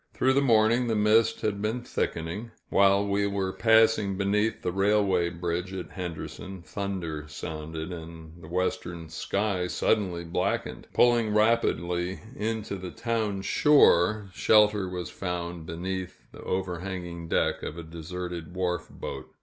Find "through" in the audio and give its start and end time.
0.15-0.33